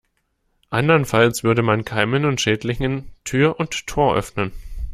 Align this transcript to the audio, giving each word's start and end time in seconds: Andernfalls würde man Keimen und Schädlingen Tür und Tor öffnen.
Andernfalls 0.71 1.43
würde 1.43 1.61
man 1.61 1.85
Keimen 1.85 2.25
und 2.25 2.41
Schädlingen 2.41 3.11
Tür 3.23 3.59
und 3.59 3.85
Tor 3.85 4.15
öffnen. 4.15 4.51